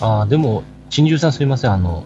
[0.00, 2.04] ああ、でも、珍獣さんすいません、あの、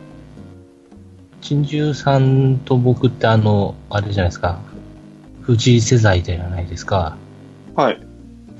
[1.40, 4.61] 珍獣さんと僕ってあの、あれじゃないですか、
[5.43, 7.16] 藤井世代じゃないですか。
[7.74, 8.00] はい。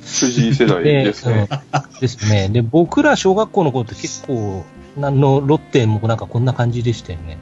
[0.03, 1.48] 藤井世代ですね。
[1.51, 2.48] うんですね。
[2.48, 4.64] で、僕ら小学校の頃って結構、
[4.96, 7.38] あの、ロッテもなんかこんな感じでしたよね。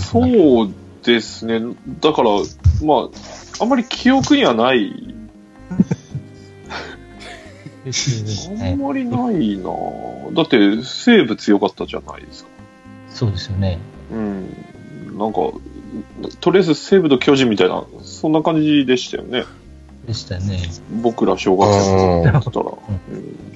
[0.00, 0.72] そう
[1.04, 1.60] ですね。
[2.00, 2.30] だから、
[2.82, 3.08] まあ、
[3.60, 5.14] あんまり記憶にはない。
[7.84, 12.50] ですあねんまりないなぁだって、西武強かったじゃないですか。
[13.10, 13.78] そうですよね。
[14.12, 15.18] うん。
[15.18, 15.40] なんか、
[16.40, 19.44] とりあえず西武と巨人みたいな、そんな感じでしたよね。
[20.06, 20.60] でしたよね。
[21.02, 22.66] 僕ら小学生だったら。
[22.66, 23.52] うん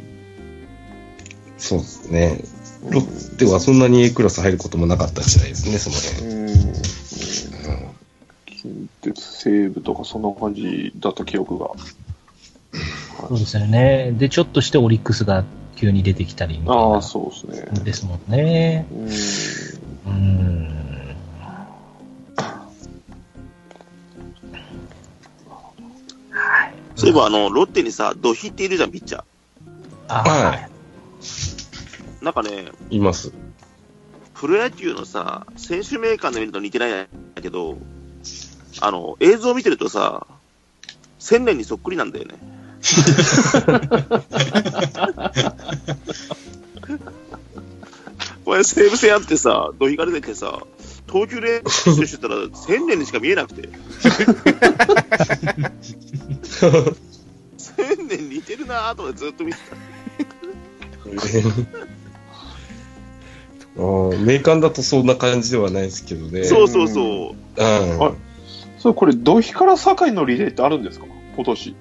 [1.58, 2.44] そうですね。
[2.90, 6.34] ロッテはそんなに A クラス入ることもなかった時代ですね、その辺。
[6.34, 6.48] うん。
[6.50, 6.56] うん
[8.46, 11.70] 近鉄西武とかそんな感じだった記憶が。
[13.28, 14.12] そうですよね。
[14.12, 15.44] で、ちょっとしてオリックスが
[15.76, 17.80] 急に出てきたりみたいなああ、そうですね。
[17.84, 18.86] ですもんね。
[18.90, 20.66] うん。
[26.96, 29.24] そういえば、あの、ロッテにさ、ドヒっているじゃん、ピッチャー。
[30.08, 30.70] あはい
[32.22, 33.32] なんかね、います。
[34.34, 37.78] プロ野球のさ、選手メーカーの見ると似てないんだけど、
[38.80, 40.26] あの、映像見てるとさ、
[41.18, 42.34] 千年にそっくりなんだよね。
[48.44, 50.60] これ西武戦あってさ、ドヒが出てきてさ、
[51.06, 53.68] 投球練習してたら千年にしか見えなくて。
[57.56, 59.64] 千年似てるなぁと思ってずっと見てた。
[63.78, 66.44] あー名鑑だとそんな感じではないですけどね。
[66.44, 67.60] そうそうそう。
[67.60, 67.64] うん。
[68.02, 68.12] あ
[68.78, 71.06] それこれ、土肥から堺のリレーってあるんですか？
[71.34, 71.76] 今年。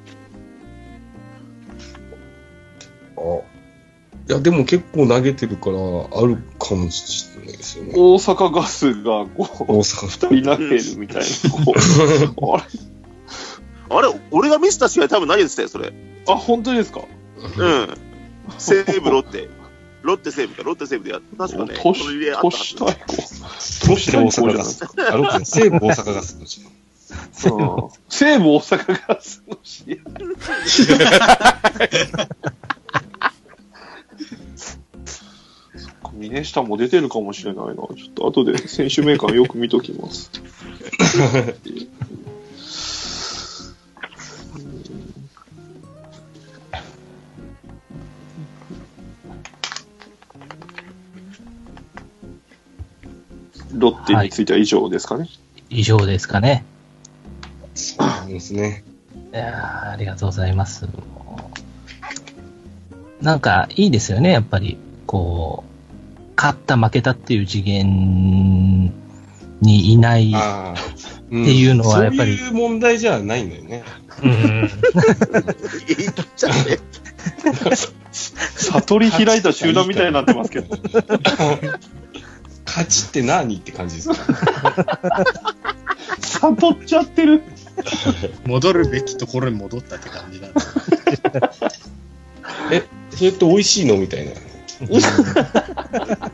[4.28, 5.80] いや、でも結構投げてるから、あ
[6.26, 7.94] るかもしれないですよね。
[7.96, 10.10] 大阪ガスがこう、大阪二
[10.42, 11.28] 人投げるみたいな。
[12.36, 12.64] こうあれ？
[13.98, 15.94] あれ、俺が見せた試合多分何でしたよ、それ。
[16.28, 17.02] あ、本当ですか？
[17.58, 17.88] うん。
[18.58, 19.48] 西武、ロッテ。
[20.02, 21.48] ロッテ、西武か、ロッテ、西武でやった。
[21.48, 23.00] 確かね、都このリレーあったはず市対抗。
[23.88, 24.84] 都市で大阪ガス。
[24.84, 24.88] あ、
[25.18, 26.72] ロッテ、西武大阪ガスの時うん
[28.10, 30.10] 西武大阪ガスの試合。
[36.16, 37.74] 峰下も出てるかもしれないな。
[37.76, 40.32] ちょっと後で選手メーカーよく見ときます。
[53.74, 55.28] ロッテについては以上ですかね。
[55.70, 56.64] 以上ですかね。
[57.74, 58.84] そうですね。
[59.34, 60.88] いやーありがとうございます。
[63.22, 64.78] なんか、いいですよね、やっぱり。
[65.08, 65.75] こう、
[66.46, 68.94] 勝った負けたっていう次元
[69.62, 70.32] にいない。
[70.32, 70.36] っ
[71.26, 73.84] っていうのはやっぱりそういう問題じゃないんだよね。
[74.22, 74.70] うん言っ
[76.36, 76.80] ちゃって。
[78.58, 80.78] 悟り開いた集団みたいになってますけど。
[82.68, 84.16] 勝ちって何って感じですか？
[86.20, 87.42] 悟っちゃってる。
[88.46, 90.54] 戻るべきところに戻ったって感じだね。
[92.72, 93.98] え、それって美味しいの？
[93.98, 94.32] みたいな。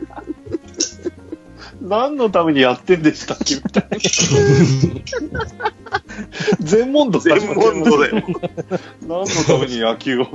[1.80, 3.56] 何のためにやってんでしたっけ？
[3.56, 3.98] みたいな。
[6.60, 8.22] 全問答全問答だよ。
[9.02, 10.28] 何のために野球を？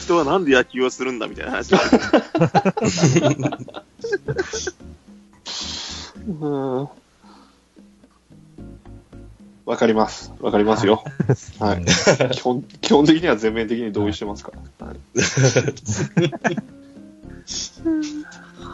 [0.00, 1.74] 人はなんで野球をするんだみたいな話。
[9.74, 10.32] わかります。
[10.40, 11.02] わかりますよ。
[11.58, 11.84] はい。
[12.30, 14.86] 基本、基本的には全面的に同意してますから。
[14.86, 14.98] はい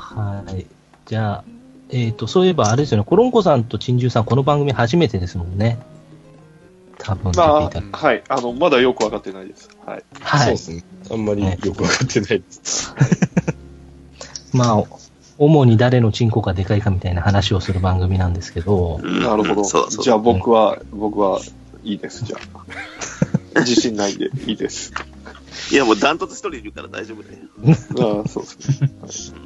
[0.02, 0.66] はい。
[1.06, 1.44] じゃあ、
[1.88, 5.78] えっ、と、そういえばあれですよね、コロンコさんと珍獣さん、この番組初めてですもんね。
[6.98, 8.22] 多分まあ、はい。
[8.28, 9.70] あの、まだよくわかってないです。
[9.86, 10.04] はい。
[10.20, 10.58] はい。
[10.58, 10.84] そうですね。
[11.10, 12.94] あんまりよくわかってないです。
[14.52, 14.84] まあ、
[15.40, 19.64] 主に誰のチンコがでかいかみたいな話をする番組なんですけど、なるほど。
[19.64, 21.40] そうだそうだじゃあ僕は、僕は
[21.82, 22.24] いいです。
[22.24, 22.60] じゃあ。
[23.60, 24.92] 自信ないんで、いいです。
[25.72, 27.38] いや、もうダントツ一人いるから大丈夫だよ。
[28.20, 29.40] ああ、そうですね。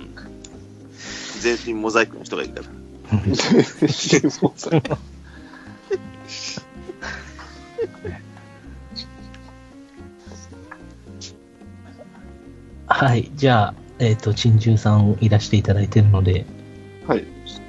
[1.40, 3.16] 全身モザイクの人がいるから。
[3.16, 4.70] もうさ
[12.86, 13.30] はい。
[13.36, 13.74] じゃあ、
[14.04, 16.46] えっ、と、珍獣さんいらしていただいてるので、
[17.06, 17.24] はい。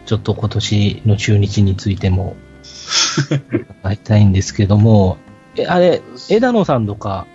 [0.06, 2.36] ちょっと今年の中日についても、
[3.82, 5.18] 伺いたいんですけども、
[5.58, 7.28] え、あれ、枝野さんとか、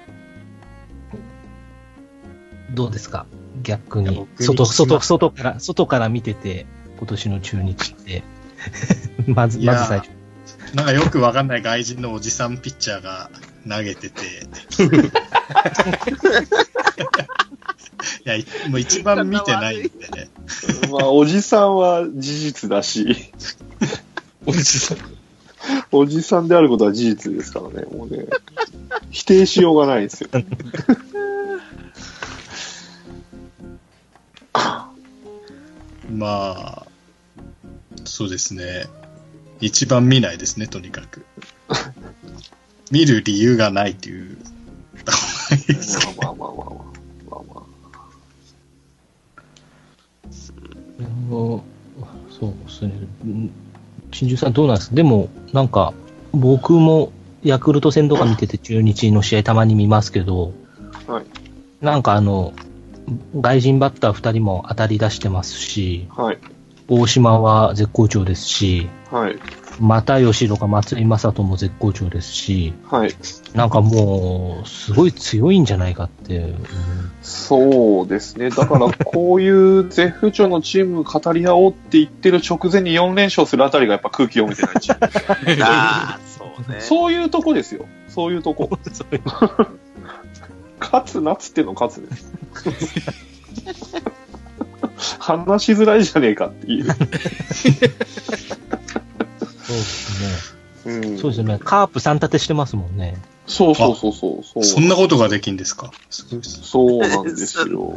[2.73, 3.27] どうですか？
[3.63, 4.27] 逆に。
[4.39, 6.67] 外、外、す外から、外から見てて、
[6.99, 8.23] 今年の中日って。
[9.27, 10.11] まず、まず最初。
[10.75, 13.31] なんかよくわかんない外人のおじさんピッチャーが
[13.69, 14.23] 投げてて。
[18.25, 20.31] いや、いもう一番見てないんでね。
[20.91, 23.33] まあ、おじさんは事実だし、
[24.47, 24.99] おじさん。
[25.93, 28.27] おじさんであることは事実ですからね、もうね、
[29.11, 30.31] 否定しようがないですよ。
[36.11, 36.87] まあ、
[38.05, 38.87] そうですね。
[39.61, 41.25] 一番見ないですね、とにかく。
[42.91, 44.37] 見る理由がないっていう。
[46.21, 46.91] まあまあまあまあまあ。
[47.31, 47.65] まあまあ
[51.03, 52.93] のそうですね。
[53.25, 53.51] うん
[54.13, 55.95] 新庄さんどうなんですかでも、なんか、
[56.33, 57.13] 僕も
[57.43, 60.53] ヤクルト戦とか見てて中日の試合たまに見ますけど、
[61.07, 61.25] あはい。
[61.81, 62.53] なんかあの、
[63.35, 66.39] 外人バッター2人も当たり出してますし、はい。
[66.89, 69.39] 大島は絶好調ですし、はい。
[69.81, 73.15] 又吉とか松井正人も絶好調ですし、はい。
[73.55, 76.67] なんかもう、すごい強いんじゃないかって、うん
[77.23, 78.51] そうですね。
[78.51, 85.63] だから、こういう絶不調のチーム語り合おうって言ってる直前に4連勝するあたりがやっぱ空気読めてないチーム。
[85.65, 86.81] ああ、そうね。
[86.81, 87.87] そういうとこですよ。
[88.09, 88.71] そういうとこ。
[90.81, 92.33] 勝つなっつってんの勝つです。
[95.19, 96.87] 話しづらいじゃねえかっていう。
[99.71, 101.19] そうですうんね。
[101.19, 101.59] そうですよね。
[101.63, 103.17] カープ3立てしてますもんね。
[103.47, 104.45] そうそうそうそう。
[104.45, 105.91] そうそんなことができんですか？
[106.11, 107.95] そうなんですよ。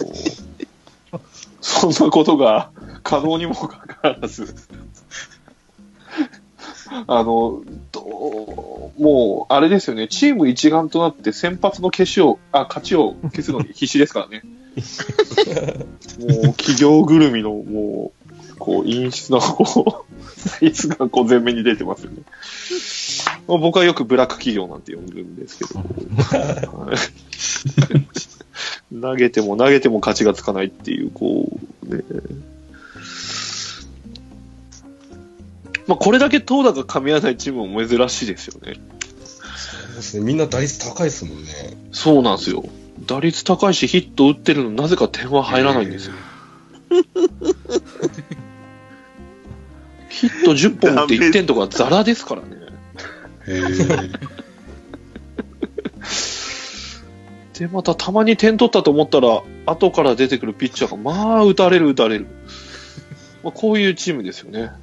[1.62, 2.72] そんなことが
[3.04, 4.56] 可能にもかかわらず。
[7.08, 14.44] あの、どうもう、あれですよね、チーム一丸となって先発の消しを、あ、勝ちを消すのに必死ですからね。
[16.44, 18.23] もう、企業ぐるみの、もう、
[18.60, 22.18] こう、陰湿な、こう、サイズがこう前面に出てますよね。
[23.48, 26.94] まあ僕はよくブラック企業なんて呼んでるんですけど、は
[28.92, 32.04] い投げても投げても勝ちがつかないっていう、こう、ね。
[35.88, 38.76] まあ、これだけ投打が噛み合わないチームも珍しいですよね。
[39.56, 40.24] そうですね。
[40.24, 41.52] みんな打率高いですもんね。
[41.92, 42.64] そうなんですよ。
[43.06, 46.14] 打率高いし、ヒット打ってるのになぜか点は入らないんですよ。
[46.90, 47.33] ヒッ
[50.54, 52.64] ト10本打って1点とかザラですからね。
[57.54, 62.28] で、またたまに点取ったと思ったら、後から出てくるピッチャーが、まあ、打たれる打たれる。
[63.44, 64.72] まあ、こういうチームですよね。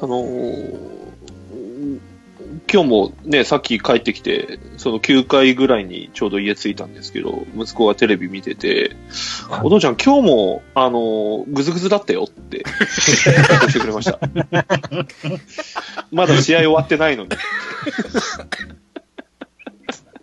[0.00, 1.01] あのー
[2.70, 8.96] 今日もね、さっき帰ってきて、その9回ぐらいにちょうど家着いたんですけど、息子がテレビ見てて、
[9.62, 12.70] お父ちゃん今日も、あのーぐずぐずだったよって、教
[13.68, 14.18] えてくれました。
[16.10, 17.30] まだ試合終わってないのに。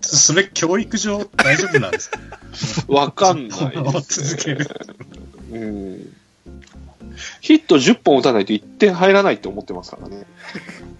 [0.01, 2.19] それ教育上大丈夫なんですか
[2.87, 4.01] わかんないね。
[4.01, 4.67] 続ける。
[5.51, 6.15] うん。
[7.41, 10.25] ヒット10本打たないと1点入らないって思ってますからね。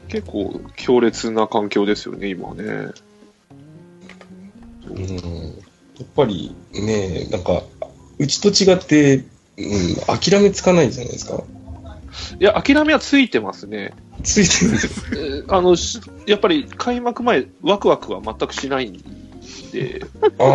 [0.07, 2.63] 結構強烈な環境ですよね、今ね。
[4.89, 5.15] うん。
[5.97, 7.63] やっぱりね、なんか、
[8.19, 9.25] うちと違って、
[9.57, 11.43] うん、諦めつかないじゃないですか。
[12.39, 13.93] いや、諦めはついてますね。
[14.23, 18.93] ついてるんですあの、しやっぱり開幕前、ワクワクは全くしないん
[19.71, 20.05] で、
[20.39, 20.45] ああ、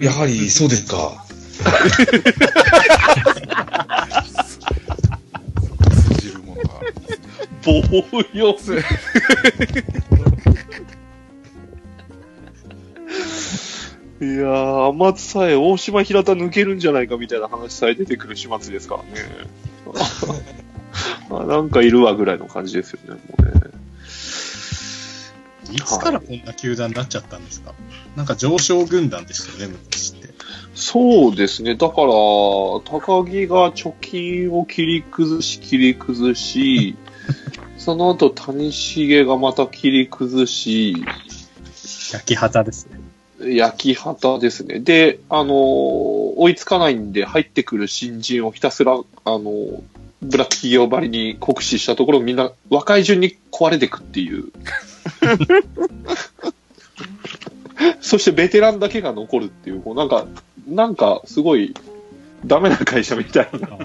[0.00, 1.24] やはりそうですか。
[7.66, 8.82] 棒読む。
[14.18, 19.08] いやー、天津さえ大島平田抜けるんじゃないかみたいな話さえ出てくる始末ですからね。
[21.30, 23.52] あなんかいるわぐらいの感じですよね、もうね。
[25.72, 27.74] いつからこんな球団になっちゃったんですか？
[28.14, 30.28] なんか上昇軍団でしたよね、昔って。
[30.74, 31.74] そうですね。
[31.74, 32.80] だから、高
[33.26, 36.96] 木が貯金を切り崩し、切り崩し、
[37.78, 41.04] その後谷繁がまた切り崩し、
[42.12, 43.00] 焼き旗ですね。
[43.54, 44.80] 焼き旗ですね。
[44.80, 48.96] で、あのー追いつかないんで入ってくる新人をひたすら、あ
[49.30, 49.82] のー
[50.22, 54.46] ブラック企業ばりに酷使したところみんな若い順に壊れていくっていう。
[58.00, 60.26] そしてベテランだけが残るっていう、こうなんか、
[60.66, 61.74] なんかすごい
[62.44, 63.78] ダメな会社みたいな。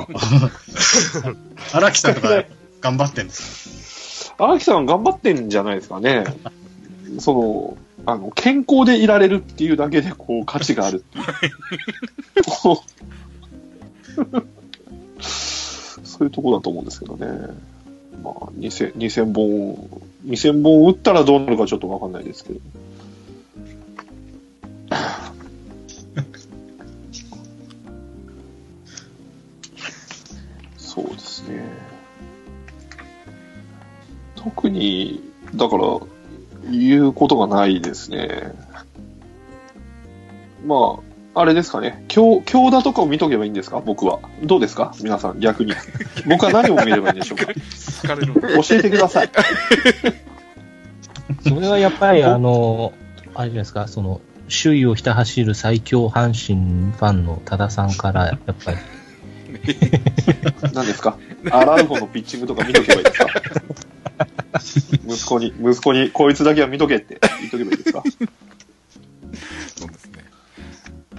[1.74, 2.46] 荒木さんとか
[2.82, 6.24] 頑張ってんです荒木さん頑張ってんじゃないですかね。
[7.20, 11.04] その、あの、健康でいられるっていうだけで、こう、価値がある
[16.04, 17.28] そういうとこだと思うんですけどね。
[18.24, 22.60] まあ、2000, 2000本、2000本打ったらどうなるかちょっとわかんないですけど。
[30.78, 31.81] そうですね。
[34.44, 35.22] 特に、
[35.56, 35.84] だから、
[36.72, 38.54] 言うことがないですね。
[40.66, 41.00] ま
[41.36, 42.04] あ、あれですかね。
[42.08, 43.80] 強、強打とかを見とけばいいんですか？
[43.84, 44.20] 僕は。
[44.44, 44.94] どうですか？
[45.02, 45.74] 皆さん、逆に。
[46.28, 47.52] 僕は何を見ればいいんでしょうか？
[47.52, 49.30] 疲れるの教えてください。
[51.48, 52.94] それはやっぱり、あの、
[53.34, 54.22] あれじゃないですか、その、
[54.64, 58.78] 首位をひた走る最強阪神ファンの多田さんから、やっぱり、
[60.74, 61.18] 何ですか？
[61.52, 63.28] アラウホのピッチングとか見とけばいいですか？
[65.08, 68.04] 息子に、息子に、こいつだけは見とけって言っとけばいいですか？
[69.78, 70.26] そうですね。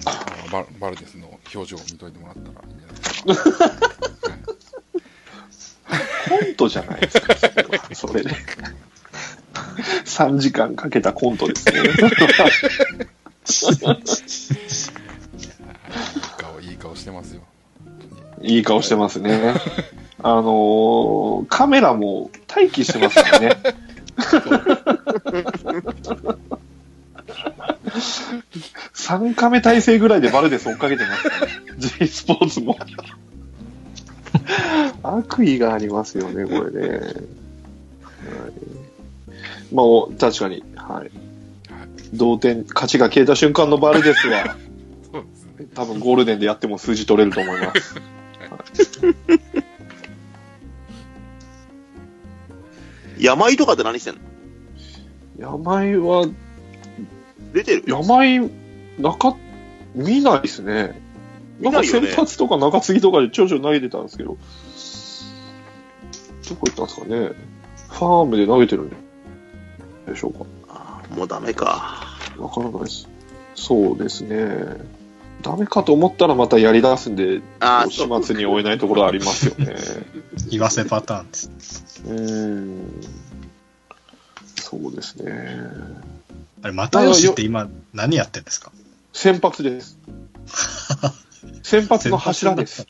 [0.05, 3.71] あババルデスの表情を見といてもらったらいいんじゃないですか？
[6.29, 7.35] コントじゃないですか、
[7.95, 8.31] それで。
[10.05, 11.81] 3時間かけたコントですね。
[11.81, 11.87] いい
[16.39, 17.43] 顔、いい顔してますよ。
[18.43, 19.55] いい顔してますね。
[20.25, 23.57] あのーカメラも待機してますからね。
[28.95, 31.53] 3カメ体制ぐらいでバルデス追っかけてますからね。
[31.79, 32.79] J スポーツも。
[35.03, 36.89] 悪意がありますよね、これね。
[36.89, 37.13] はい、
[39.73, 41.11] まあお、確かに、はい。
[42.15, 44.57] 同点、勝ちが消えた瞬間のバルデスは。
[45.75, 47.95] 多分ゴールデンでやっても数字取れると思います。
[53.23, 54.21] 山井とかって何してんの？
[55.39, 56.27] 山井は、
[57.53, 57.85] 出てる？
[57.87, 58.51] 山井、
[58.99, 59.37] 中、
[59.95, 61.01] 見ないですね。
[61.61, 64.37] なんか見ないよね先発とか中継ぎとかでちょいちょい投げてたんですけど、
[66.49, 67.31] どこ行ったんですかね。
[67.89, 68.91] ファームで投げてるん
[70.07, 70.47] でしょうか。
[70.69, 72.19] あーもうダメか。
[72.39, 73.09] わからないです。
[73.55, 74.49] そうですね。
[75.43, 78.07] ダメかと思ったらまたやり出すんで、ああ、始。
[78.25, 79.77] 末に追えないところありますよね。
[80.51, 82.03] 言わせパターンです。
[82.07, 83.01] うーん。
[84.61, 85.33] そうですね。
[86.63, 88.73] あれ、又吉って今何やってんですか？
[89.13, 89.99] 先発です。
[91.63, 92.87] 先発の柱です。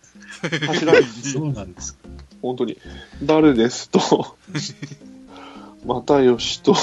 [0.67, 1.33] 柱です。
[1.33, 2.01] そうなんですか。
[2.43, 2.79] 本当に。
[3.23, 4.37] 誰ですと、
[5.87, 6.75] 又吉と、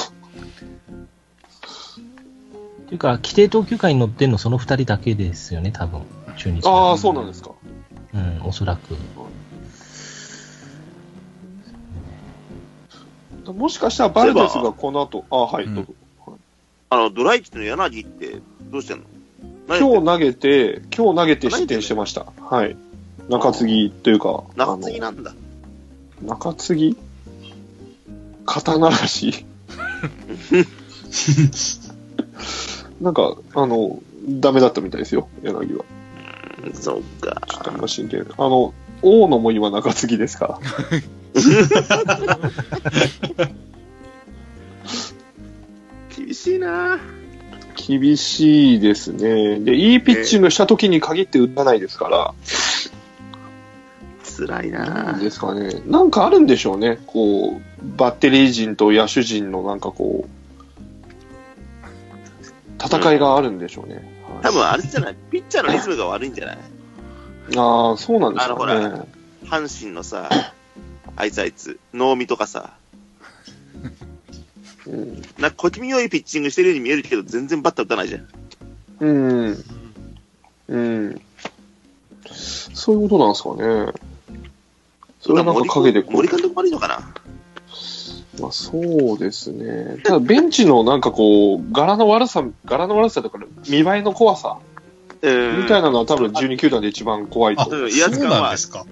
[2.89, 6.01] っていうか、規定投球回に乗ってんのその二人だけですよね、多分。
[6.37, 6.65] 中日。
[6.65, 7.51] ああ、そうなんですか。
[8.15, 8.95] うん、おそらく。
[13.53, 15.93] もしかしたらバルデスがこの後、あはい、うんどうぞ。
[16.89, 18.41] あの、ドライチの柳って
[18.71, 19.03] どうしてんの？
[19.67, 22.25] 何今日投げて、今日投げて失点してました。
[22.41, 22.75] はい。
[23.29, 25.31] 中継ぎというか、中継ぎなんだ。
[26.23, 26.97] 中継ぎ？
[28.47, 29.45] 肩慣らし
[33.01, 35.85] なんか、あの、ダメだったみたいですよ、柳は。
[36.73, 37.41] そうか。
[37.47, 40.59] ちょっとあんま真剣あの、大野も今中継ぎですか？
[40.59, 40.59] ら。
[46.15, 46.99] 厳しいな
[47.75, 49.59] 厳しいですね。
[49.59, 52.33] で、いいピッチングした時に限って打たないですから、
[54.37, 55.81] 辛いなですかね。
[55.85, 56.99] なんかあるんでしょうね。
[57.07, 57.61] こう、
[57.97, 60.29] バッテリー陣と野手陣のなんかこう、
[62.89, 63.95] 戦いがあるんでしょうね。
[63.95, 64.03] はい
[64.41, 65.15] 多分あれじゃない？
[65.31, 66.57] ピッチャーのリズムが悪いんじゃない？
[67.57, 68.73] ああ、そうなんですかあのほね。
[69.45, 70.29] 阪神のさ、
[71.17, 72.73] あいつあいつ、能見とかさ、
[74.87, 75.21] うん。
[75.37, 78.27] なんか小気味良いピッチングしてるように見えるけど、全然バッター打たないじゃん。
[78.99, 79.11] う
[79.51, 79.63] ん。
[80.69, 81.21] うん。
[82.31, 83.93] そういうことなんですかね。
[85.19, 87.13] それはなんか陰でこう森監督悪いのかな？
[88.41, 89.97] まあそうですね。
[90.03, 94.59] ただベンチのなんかこう、柄の悪さ、柄の悪さとか見栄えの怖さ
[95.21, 97.63] うんみたいなのは多分12球団で一番怖いと。
[97.63, 98.85] あ、うんそう威圧感はなんですか。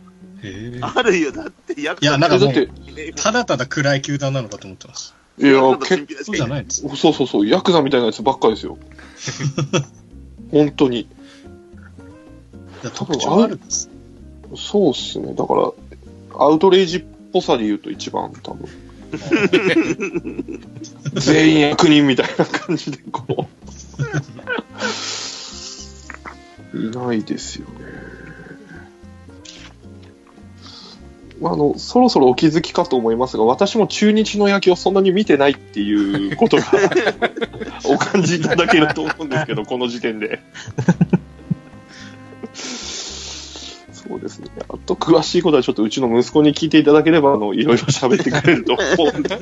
[0.82, 2.70] あるよ、だって、ヤクいやなんかもうだって、
[3.16, 5.16] ただただ暗い球団なのかと思ってます。
[5.40, 6.84] いや、結結そうじゃないんです。
[6.84, 8.78] 構、そうそうそう、ヤクザみたいなやつばっかりですよ。
[10.52, 11.02] 本当に。
[11.02, 11.08] い
[12.84, 13.90] や特徴あるんです。
[14.56, 15.34] そうっすね。
[15.34, 15.72] だから、
[16.40, 18.68] アウトレイジっぽさで言うと一番多分。
[21.14, 23.48] 全員悪人みたいな感じでこ
[26.74, 27.74] ういないですよね。
[31.44, 36.64] あのそろそろお気づきかと思いますが私も中日の野球をそんなに見てないっていうことが
[37.86, 40.42] お感じいただけると思うんですけどこの時点で。
[44.18, 44.48] そうですね。
[44.70, 49.40] あと詳しいことはちょっとうちの息子に聞いていただければ、あの、いろいろ喋ってくれると思うんで。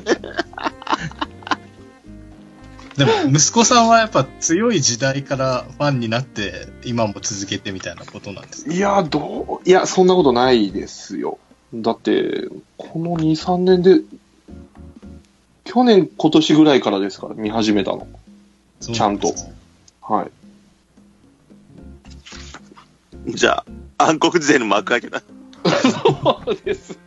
[2.96, 8.72] でも、息子さんはやっぱ強い時代からファンになって、今も続けてみたいなことなんですか？
[8.72, 11.38] いや、どう、いや、そんなことないですよ。
[11.74, 14.00] だって、この2、3年で、
[15.64, 18.06] 去年、今年ぐらいからですから、見始めたの。
[18.80, 19.34] ちゃんと
[20.00, 20.30] はい。
[23.34, 23.64] じゃあ、
[23.98, 25.22] 暗黒時代の幕開けだ。
[25.64, 26.98] そうです。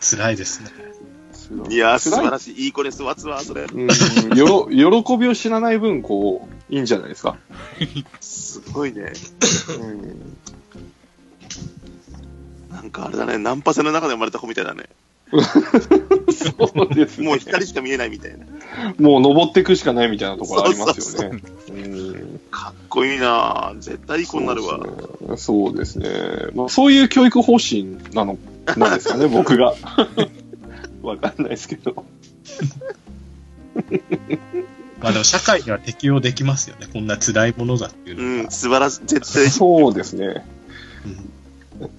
[0.00, 0.70] 辛いですね。
[1.68, 2.66] いやー、素晴らしい。
[2.66, 3.62] いい子ですわつわ、それ。
[3.62, 3.88] うん、
[4.38, 7.36] よろ、喜びを知らない分、こう、いいんじゃないですか。
[8.20, 9.12] すごいね。
[9.80, 10.36] うん、
[12.70, 14.88] なんかあれだね、ナンパ船の中で生まれた子みたいだね。
[15.32, 17.28] そうですね。
[17.28, 18.46] もう光しか見えないみたいな。
[18.98, 21.40] もう登っていくしかないみたいなところありますよね。
[21.68, 24.80] うんかっこいいな絶対いい子になるわ。
[25.36, 26.06] そうですね。
[26.08, 28.38] そうですねまあ、そういう教育方針なの、
[28.76, 29.74] なんですかね、 僕が。
[31.02, 32.04] わかんないですけど。
[35.00, 36.88] まあでも社会には適応できますよね。
[36.92, 38.48] こんな辛いものだっていううのが。
[38.48, 39.00] ん、素晴らしい。
[39.06, 40.44] 絶対、そうですね。
[41.04, 41.30] うん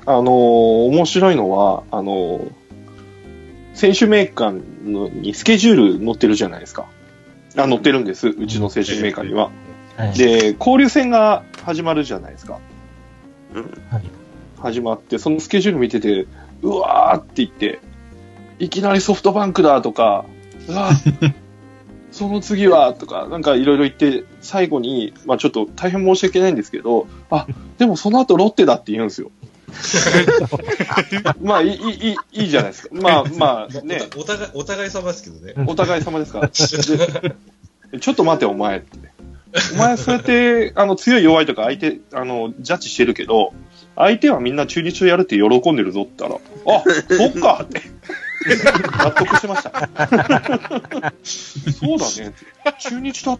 [0.05, 0.27] あのー
[0.89, 2.51] 面白いのは、あのー
[3.81, 6.85] 選手名鑑のにスケジュール載ってるじゃないですか。
[7.57, 8.27] あ、載ってるんです。
[8.27, 9.49] うちの選手名鑑には。
[9.97, 10.13] はい。
[10.13, 12.59] で、交流戦が始まるじゃないですか。
[13.55, 14.03] うんはい
[14.59, 16.27] 始まって、そのスケジュール見てて、
[16.61, 17.79] うわーって言って、
[18.59, 20.25] いきなりソフトバンクだとか、
[20.67, 21.33] うわー
[22.13, 27.47] その次はとか、なんかいろいろ言って、最後に、まあちょっと大変申し訳ないんですけど、あ、
[27.79, 29.31] でもその後ロッテだって言うんですよ。
[31.41, 32.89] まあいい、いい、いいじゃないですか。
[32.93, 35.53] まあまあね、お互い、お互い様ですけどね。
[35.67, 36.47] お互い様ですから。
[36.47, 38.97] でちょっと待て、お前って。
[39.73, 43.53] お前、そうやって、あの、強い弱いとか相手、あの、ジャッジしてるけど、
[43.95, 47.81] 相手はみんな中日をやるって喜んでるぞって言ったら、あ、そっかって。
[48.97, 49.89] 納得しました。
[51.23, 52.33] そうだね。
[52.79, 53.39] 中日だっ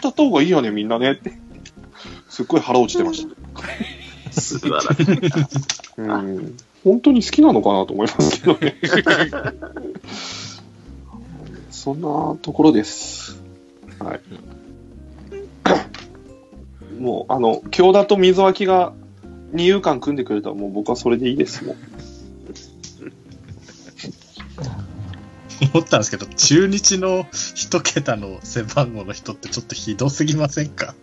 [0.00, 1.32] た方がいいよね、みんなねって。
[2.28, 3.34] すっごい腹落ちてました。
[4.32, 4.94] 素晴らしい。
[5.98, 6.56] うん。
[6.84, 8.76] 本当に好きなのかなと思いますけどね。
[11.70, 13.42] そんなところです。
[13.98, 14.20] はい。
[17.00, 18.92] もう、あの、京田と水脇が
[19.52, 21.76] 二遊間組んでくれたらもう僕はそれでいいですもん。
[25.72, 30.94] 思ったんですけど、中日の一桁の背番号の人ってちょっとひどすぎませんか？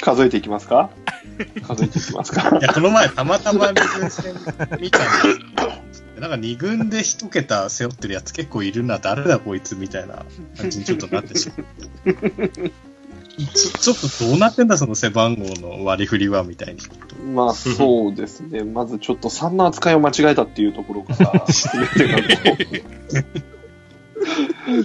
[0.00, 0.90] 数えていきますか？
[1.62, 2.58] 数えていきますか？
[2.58, 4.34] いや、この前たまたま二軍戦
[4.80, 5.02] 見たん
[6.14, 10.24] で、なんか二軍で一桁背負ってるやつ結構いるな、誰だこいつみたいな
[10.58, 11.64] 感じにちょっとなってしま
[12.12, 12.70] って。
[13.40, 16.80] ちょちょっとどうなってんだ、その背番号の割り振りは、みたいに。
[17.24, 18.64] まあそうですね。
[18.64, 22.56] まずちょっと3の扱いを間違えたっていうところから、全てがこ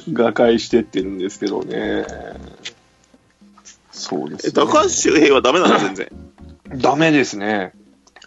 [0.08, 2.06] う、 瓦解してってるんですけどね。
[3.92, 4.54] そうですえ、ね。
[4.54, 6.10] 高橋周平はダメなの全然。
[6.76, 7.74] ダメですね。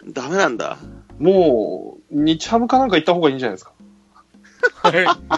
[0.07, 0.77] ダメなんだ。
[1.19, 3.73] もう、日ハムかなんか行った方がいいんじゃないですか。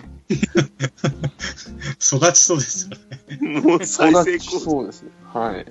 [2.00, 2.98] 育ちそうですよ
[3.40, 3.62] ね。
[3.62, 5.10] もう再生そう功そうですね。
[5.34, 5.66] はい。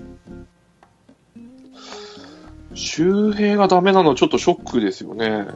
[2.74, 5.46] 周平がダメなのちょっとショックですよね。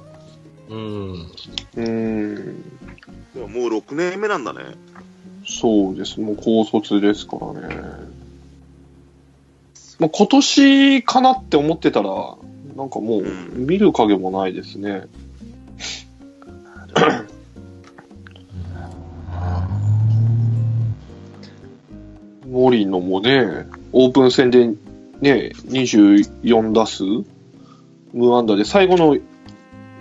[0.69, 1.13] うん。
[1.13, 2.65] うーん。
[3.35, 4.61] もう6年目なんだね。
[5.47, 6.21] そうです。
[6.21, 7.75] もう高卒ですからね。
[9.99, 12.09] もう今年かなって思ってたら、
[12.77, 15.05] なんかもううん見る影もないですね。
[22.47, 24.69] 森野もね、オープン戦で
[25.25, 27.03] ね、24打数？
[28.13, 29.17] 無安打で最後の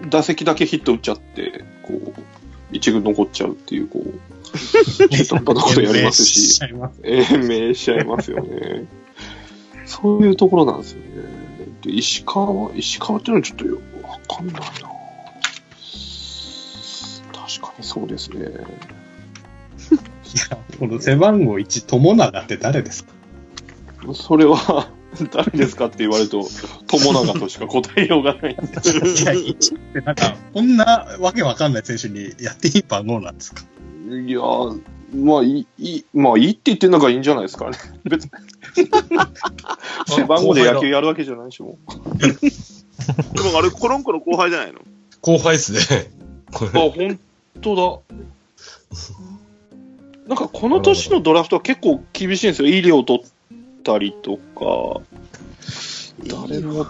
[0.09, 2.13] 打席だけヒット打っちゃって、こう、
[2.73, 4.19] 一軍残っちゃうっていう、こう、
[5.09, 6.59] 中途半端なことやりますし。
[7.03, 8.85] 延命しちゃいますよね。
[9.85, 11.05] そういうところなんですよね。
[11.83, 14.61] で石川は、石川っていうのはちょっとよわかんないな
[17.47, 18.47] 確かにそうですね。
[20.79, 23.13] この背番号1、友永って誰ですか？
[24.13, 24.91] それは、
[25.31, 26.47] 誰ですかって言われると、
[26.87, 28.95] 友永としか答えようがないんですい
[29.25, 33.63] や、1ってなんか、こんなわけわかんない選手にやっていい番号なんですか？
[34.09, 34.81] いやー、
[35.15, 37.77] まあいい、いい、まあいいって言ってんのがいいんじゃないですかね。
[38.05, 38.31] 別に。
[40.07, 42.17] 背番号で野球やるわけじゃないしもう。
[42.17, 42.29] で
[43.51, 44.79] もあれ、コロンコの後輩じゃないの？
[45.21, 45.79] 後輩っすね。
[46.51, 47.19] こあ、れ本
[47.61, 48.17] 当だ。
[50.27, 52.69] なんかこの年のドラフトは結構厳しいんですよ。
[52.69, 53.25] 医療取っ
[53.83, 55.01] たりとか、
[56.25, 56.87] 誰も、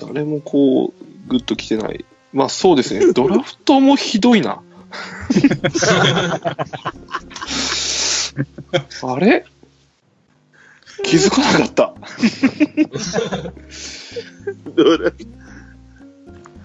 [0.00, 2.04] 誰もこう、グッと来てない。
[2.32, 3.12] まあそうですね。
[3.14, 4.62] ドラフトもひどいな。
[9.02, 9.44] あれ？
[11.04, 11.94] 気づかなかった。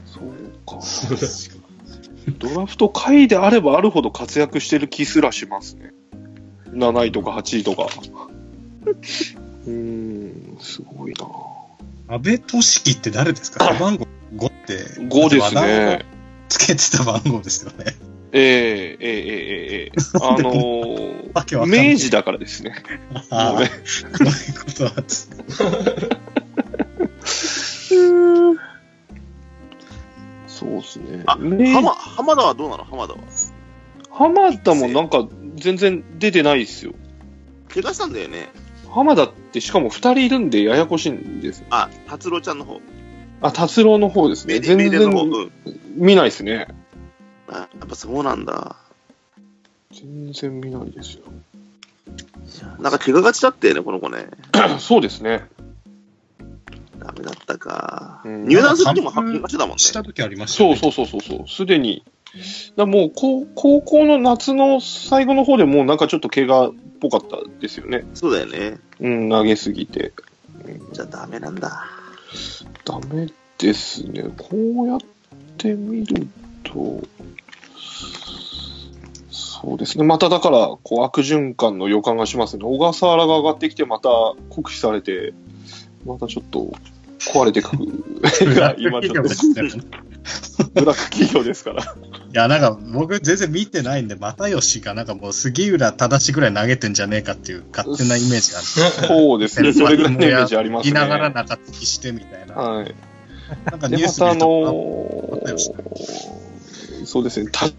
[0.06, 0.30] そう
[0.66, 0.80] か。
[2.40, 5.94] ドラフト下位であればあるほど活躍してる気すらしますね。
[6.72, 7.88] 7位とか8位とか。
[9.68, 11.26] うん、すごいな。
[12.16, 13.74] 安倍俊樹って誰ですか？
[13.74, 14.74] 背番号5って。
[15.02, 16.06] 5ですね。
[16.50, 17.96] つけてた番号ですよね。
[18.32, 22.76] えー、えー、えー、ええー、 あのー、明治だからですね。
[23.30, 25.30] ああ、ね、 そういうことなです。
[30.48, 31.24] そうですね。
[31.26, 32.84] あ、浜、浜田はどうなの？
[32.86, 33.20] 浜田は。
[34.10, 36.94] 浜田もなんか全然出てないですよ。
[37.74, 38.50] 怪我したんだよね。
[38.98, 41.64] 浜田ってしかも2人いるんでややこしいんです。
[41.70, 42.82] あ、達郎ちゃんの方。
[43.42, 44.60] あ、達郎の方ですね。
[44.60, 44.90] 全。
[44.90, 45.52] 然うん。
[45.96, 46.68] 見ないですね。
[47.48, 48.76] あやっぱそうなんだ。
[49.94, 51.26] 全然見ないですよ。
[52.80, 54.30] なんか怪我がちだったよね、この子ね。
[54.80, 55.46] そうですね。
[56.98, 58.24] ダメだったか。
[58.26, 59.78] うん入団する時も怪我してたもんね。
[59.78, 60.76] した時ありましたよね。
[60.78, 61.48] そうそうそうそうそう。
[61.48, 62.04] すでに。
[62.76, 68.06] だもう高高校の夏の最後の方でもうなんかちょっと怪我っぽかったですよね。
[68.14, 68.80] そうだよね。
[69.00, 70.14] うん、投げすぎて。
[70.92, 71.86] じゃあダメなんだ。
[72.86, 74.24] ダメですね。
[74.38, 75.00] こうやっ
[75.58, 76.28] て見る
[76.64, 77.02] と、
[79.30, 80.04] そうですね。
[80.04, 82.64] まただから、こう悪循環の予感がしますね。
[82.64, 84.10] 小笠原が上がってきて、また
[84.50, 85.34] 酷使されて、
[86.06, 86.72] またちょっと
[87.20, 88.56] 壊れてくる。
[88.56, 91.84] が今ちょっと、ブラック企業ですから。
[91.84, 91.86] い
[92.34, 99.08] や、なんか僕全然見てないんで、又吉がなんかもう杉浦正ぐらい投げてんじゃねえかっていう勝手なイメージがある。
[99.08, 99.74] そうですね。
[99.74, 100.94] それぐらいのイメージありますね。
[100.94, 102.56] 言いながら中継ぎしてみたいな。
[102.56, 102.96] はい。
[103.66, 107.50] なんかで、ニュースまたあの見るとーそうですね。
[107.52, 107.70] 田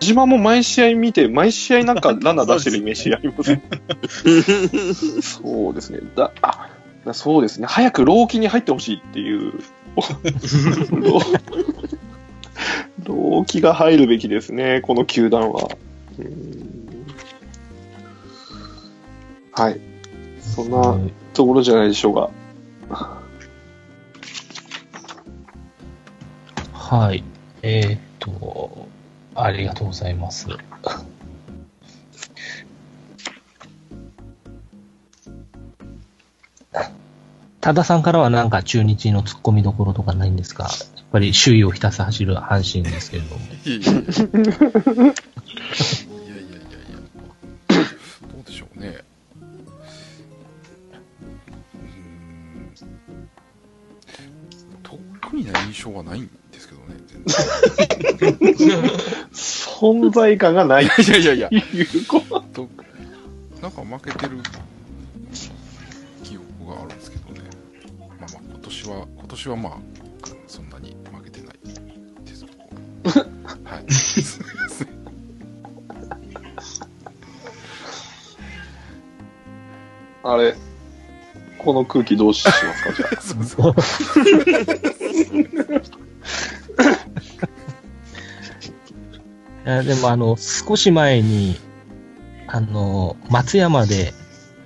[0.00, 3.62] 島も毎試合見て、毎試合なんかランナー出してるイメージありますね。
[5.22, 6.00] そうですね。
[6.16, 6.71] だ、あ、だ
[7.12, 7.66] そうですね。
[7.66, 9.54] 早く老期に入ってほしいっていう。
[13.04, 15.68] 老期が入るべきですね、この球団は。
[19.52, 19.80] はい。
[20.40, 20.96] そんな
[21.34, 22.30] ところじゃないでしょうか。
[26.72, 27.24] はい。
[27.62, 28.86] えーっと、
[29.34, 30.46] ありがとうございます。
[37.62, 40.64] 多田さんからはなんか中日の突っ込みどころとかないんですか？
[40.64, 40.68] や
[41.02, 43.42] っぱり首位をひたすら走る阪神ですけれども。
[43.64, 44.18] いやいやいやいや。
[48.32, 48.98] どうでしょうね。
[54.82, 56.96] 特にな印象はないんですけどね
[58.18, 58.82] 全然。
[59.32, 60.84] 存在感がない。
[60.84, 61.48] いやいやいや。
[61.52, 62.40] いうこと。
[62.40, 62.68] と
[63.62, 64.38] なんか負けてる
[69.42, 69.78] 年はまあ
[70.46, 72.46] そんなに負けてないです
[73.64, 73.84] はい
[80.24, 80.54] あれ、
[81.58, 83.20] この空気どうしますか、じゃあ。
[83.20, 83.74] そうそう
[89.66, 91.58] いやでもあの、少し前に、
[92.46, 94.14] あの、松山で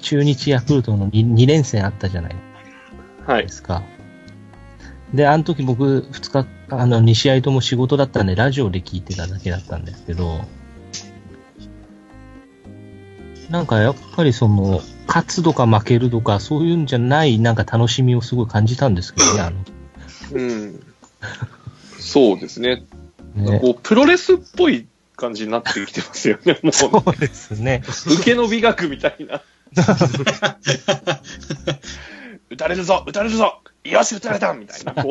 [0.01, 2.37] 中日ヤクルトの 2, 連戦あったじゃない
[3.27, 3.49] はいで。
[3.49, 3.83] すか。
[5.15, 10.41] で、あの時僕、2日、あの、2試合とも仕事だったんで、ラジオで聞いてただけだったんですけど、
[13.51, 19.53] なんかやっぱりその、勝つとか負けるとか、そういうんじゃない、なんか楽しみをすごい感じたんですけどね、 あ
[20.33, 20.83] うん。
[22.01, 22.85] そうですね。
[23.37, 23.61] の、ね。
[23.61, 26.59] こう、プロレスっぽい感じになってきてますよね。
[26.63, 27.83] もう、そうですね。
[28.07, 29.43] 受けの美学みたいな。
[32.49, 33.61] 打たれるぞ打たれるぞ
[33.91, 34.95] よし打たれたみたいな。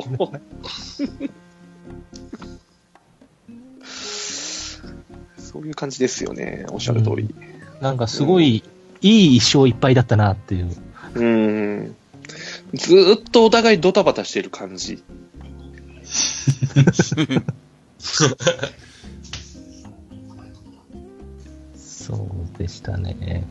[5.38, 6.66] そういう感じですよね。
[6.70, 7.34] おっしゃる通り。
[7.82, 8.64] なんかすごい、
[9.02, 10.70] いい一生いっぱいだったなっていう。
[11.16, 11.96] うん。
[12.74, 15.04] ずーっとお互いドタバタしてる感じ。
[21.78, 23.16] そうでしたね。
[23.22, 23.44] え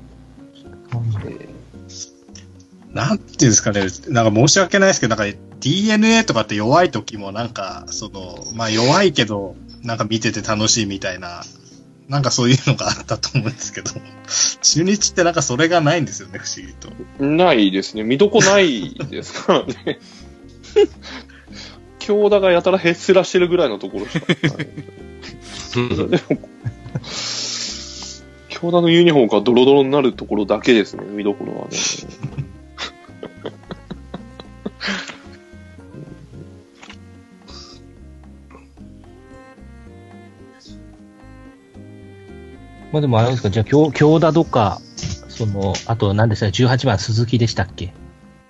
[2.94, 11.42] なんていうんですかね、なんか申し訳ないですけど、なんか DNA とかって弱い時もなんか、その、まあ弱いけど、なんか見てて楽しいみたいな、
[12.08, 13.90] なんかそういうのがあったと思うんですけど、
[14.62, 16.88] 中日ってなんかそれがないんですよね、不思議と。
[17.24, 18.04] ないですね。
[18.04, 19.98] 見どこないですからね。
[21.98, 24.68] 京田がやたらへっすらしてるぐらいのところしかない。
[25.74, 26.48] でも、
[28.50, 31.70] 京田のユニフォームがドロドロになるところだけですね、見どころはね。
[42.94, 44.80] まあでもあれですか、じゃあ、京京田とか、
[45.28, 47.92] その、あと何でしたっけ、18番鈴木でしたっけ？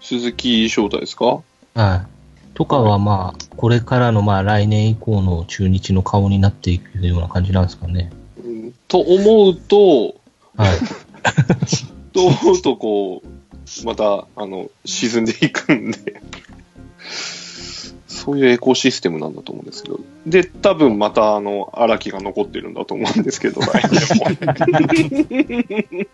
[0.03, 1.41] 鈴木翔太ですか？
[1.75, 2.53] はい。
[2.53, 8.13] とかはまあ、これからのまあ来年以降の中日の顔になっていくような感じなんですかね。
[8.45, 10.17] うんと思うと、
[10.59, 10.79] はい。
[12.13, 16.21] と思うとこう、また、あの、沈んでいくんで、
[18.25, 20.01] そういうエコシステムなんだと思うんですけど。
[20.27, 26.07] で、多分また、あの、荒木が残ってるんだと思うんですけど、来年も。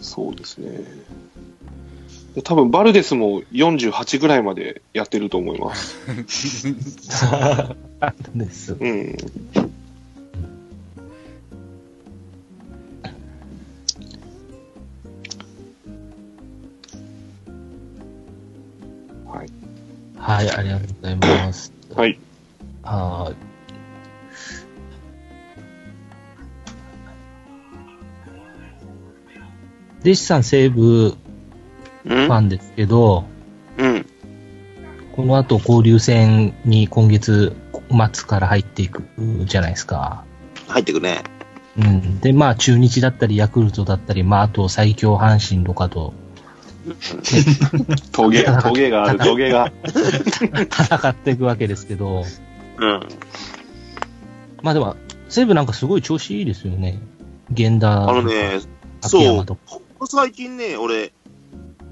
[0.00, 0.80] そうですね。
[2.34, 5.98] で多分バルデスも48ぐらいまでやってると思います。
[8.34, 8.76] です。
[8.78, 9.16] うん。
[20.30, 21.72] はい、ありがとうございます。
[21.92, 22.18] はい。
[22.84, 23.36] はい。
[30.02, 31.14] 弟子さん西武う
[32.04, 33.24] ファんンですけど、
[33.76, 34.06] うん。
[35.16, 37.56] この後交流戦に今月
[38.12, 39.02] 末から入っていく
[39.46, 40.24] じゃないですか。
[40.68, 41.24] 入ってくね。
[41.76, 42.20] うん。
[42.20, 46.14] で、まあ中日だったりヤクルトだったり、まああと最強阪神とかと
[48.12, 49.72] トゲ、トゲがある、トゲが。
[49.84, 52.24] 戦っていくわけですけど、
[52.78, 53.00] うん。
[54.62, 54.96] まあでも、
[55.28, 57.00] 西武なんかすごい調子いいですよね。
[57.50, 58.60] 源田あのね、
[59.02, 59.46] 秋そう。
[59.46, 59.58] こ
[59.98, 61.12] こ最近ね、俺、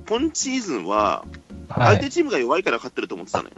[0.09, 1.25] 今シーズンは、
[1.69, 1.97] はい。
[1.97, 3.55] 相手チームが弱いから勝ってると思ってたのよ。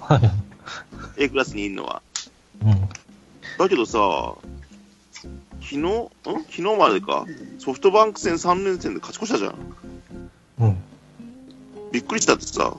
[0.00, 1.24] はい。
[1.24, 2.02] A クラスにいるのは。
[2.62, 2.88] うん。
[3.58, 4.34] だけどさ、
[5.62, 6.08] 昨日、ん？
[6.24, 7.26] 昨日までか、
[7.58, 9.54] ソフトバンク戦3連戦で勝ち越したじゃん。
[10.58, 10.76] うん。
[11.92, 12.74] びっくりしたってさ、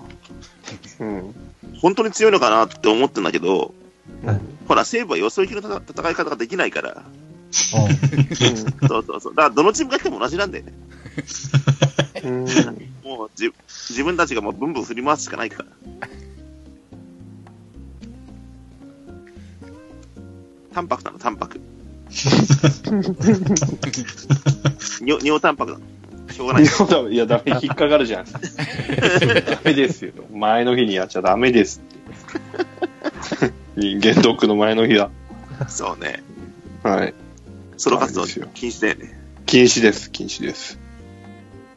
[1.00, 1.36] うん。
[1.82, 3.74] 本当に強いのかなって思ってんだけど、
[4.26, 7.04] はいほら、西武はよそ行きの戦戦い方ができないから、うん
[8.88, 9.36] そうそうそう。
[9.36, 10.74] だから、どのチームが来ても同じなんだよね。
[12.24, 12.46] うん。
[13.04, 15.70] もうじ、自分たちがもうブンブン振り回すしかないから。
[20.74, 21.62] 淡白なの、淡白。
[25.02, 25.84] 尿尿淡白なの。
[26.34, 26.64] しょうがない。
[26.64, 28.26] いや、ダメ、いや、ダメ、引っかかるじゃん。
[28.26, 28.32] ダ
[29.64, 30.12] メですよ。
[30.32, 31.82] 前の日にやっちゃダメです
[33.40, 33.54] って。
[33.76, 35.10] 人間ドックの前の日だ。
[35.68, 36.24] そうね。
[36.84, 37.14] はい。
[37.78, 39.20] ソロ活動そうですよ禁止だよね。
[39.46, 40.80] 禁止です、禁止です。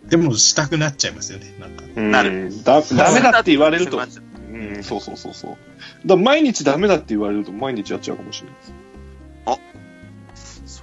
[0.04, 1.84] でもしたくなっちゃいますよね、なんか。
[1.96, 2.82] うんなるだ。
[2.82, 4.20] ダメだって言われるとそ
[4.52, 5.50] うん、そうそうそうそう。
[5.50, 5.60] だか
[6.06, 8.74] ら毎日ダメだって言われると毎日やっちゃうかもしれないです。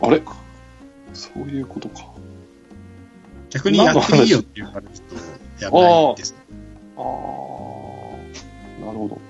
[0.02, 0.22] あれ？
[1.14, 2.06] そういうことか。
[3.54, 4.94] 逆にやっていいよって言われると、
[5.64, 6.34] やばいです。
[6.98, 7.04] ああ、
[8.84, 9.22] なるほど。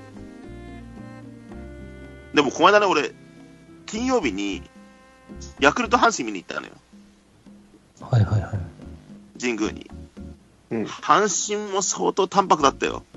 [2.34, 3.12] でも、この間ね、俺、
[3.86, 4.64] 金曜日に、
[5.60, 6.74] ヤクルト阪神見に行ったのよ。
[8.00, 8.60] はいはいはい。
[9.40, 9.90] 神宮に。
[10.72, 13.04] うん阪神も相当淡白だったよ。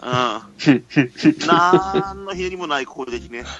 [0.00, 0.10] うん。
[1.46, 3.44] なんのひねりもない攻撃ね。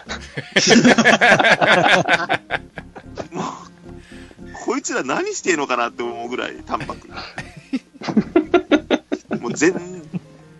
[4.88, 7.08] もう、こいつら何してんのかなって思うぐらい淡白。
[9.40, 9.74] もう全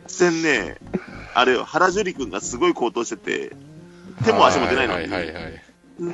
[0.06, 0.76] 然ね、
[1.34, 3.52] あれよ、原樹里君がすごい高騰してて、
[4.24, 5.32] 手も足も出ないのに、はい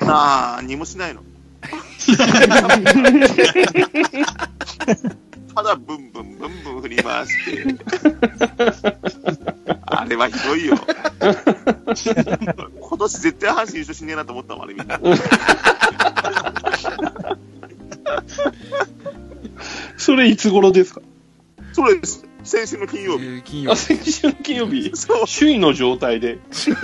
[0.01, 1.23] はもしないの。
[5.55, 7.65] ただブンブンブンブン振り回して。
[9.87, 10.77] あれはひどいよ。
[12.81, 14.99] 今年絶対阪神優勝しねえなと思ったもん、あれみんな。
[19.97, 21.01] それいつ頃ですか？
[21.73, 22.25] それです。
[22.45, 23.25] 先週の金曜日。
[23.25, 23.81] えー金曜あ、日。
[23.97, 24.91] 先週の金曜日？
[24.97, 26.39] そう、首位の状態で？
[26.51, 26.75] そう。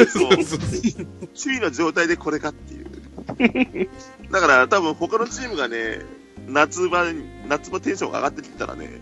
[1.40, 3.88] 首位の状態でこれかっていう。
[4.30, 6.00] だから多分他のチームがね、
[6.48, 9.00] 夏場に、夏場テンションが上がってきたらね、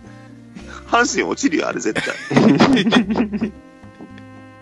[0.91, 2.15] 阪神落ちるよ、あれ絶対。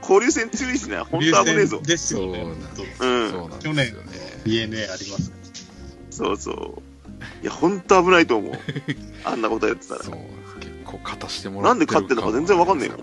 [0.02, 1.00] 交流戦注意しない。
[1.00, 1.80] 本当危ねえぞ。
[1.82, 2.44] ですよね。
[3.00, 4.06] そうなん去年よね。
[4.44, 5.32] DNA あります。
[6.10, 6.82] そうそう。
[7.42, 8.52] いや、本当危ないと思う。
[9.24, 10.02] あんなことやってたら。
[10.02, 10.14] そう。
[10.60, 12.98] 結こう勝たしてもらってるなんで勝ってんのか全然わかんねえよ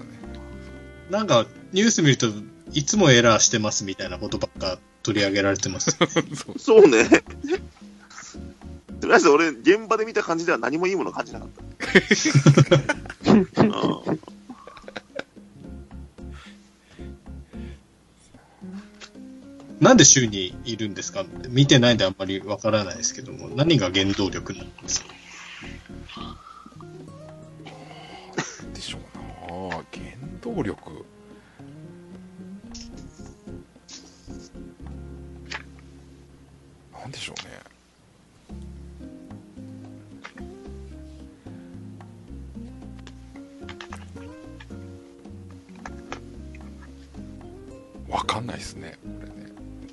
[1.09, 2.27] なんか、ニュース見ると、
[2.71, 5.97] いつもエラーしてますみたいなことばっか取り上げられてます。
[6.57, 7.07] そうね。
[9.01, 11.63] とりあえず俺、現場で見た感じでは何もいいもの感じなかった。
[13.31, 14.02] うん
[19.83, 21.25] なんで週にいるんですか？
[21.49, 25.07] 見てないんであんまりわからないですけども、何が原動力なんですか？
[28.73, 29.01] でしょう
[29.69, 29.75] な。
[29.75, 29.83] 原
[30.41, 31.02] 動力。